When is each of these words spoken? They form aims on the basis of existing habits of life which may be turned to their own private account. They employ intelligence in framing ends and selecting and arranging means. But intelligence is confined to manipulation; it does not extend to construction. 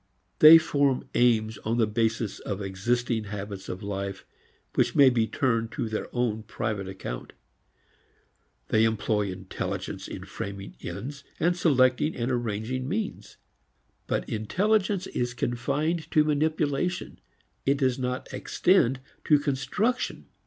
They 0.39 0.57
form 0.57 1.07
aims 1.13 1.59
on 1.59 1.77
the 1.77 1.85
basis 1.85 2.39
of 2.39 2.59
existing 2.59 3.25
habits 3.25 3.69
of 3.69 3.83
life 3.83 4.25
which 4.73 4.95
may 4.95 5.11
be 5.11 5.27
turned 5.27 5.71
to 5.73 5.87
their 5.87 6.07
own 6.11 6.41
private 6.41 6.87
account. 6.87 7.33
They 8.69 8.83
employ 8.83 9.29
intelligence 9.31 10.07
in 10.07 10.25
framing 10.25 10.75
ends 10.81 11.23
and 11.39 11.55
selecting 11.55 12.15
and 12.15 12.31
arranging 12.31 12.89
means. 12.89 13.37
But 14.07 14.27
intelligence 14.27 15.05
is 15.05 15.35
confined 15.35 16.09
to 16.09 16.23
manipulation; 16.23 17.19
it 17.67 17.77
does 17.77 17.99
not 17.99 18.27
extend 18.33 19.01
to 19.25 19.37
construction. 19.37 20.25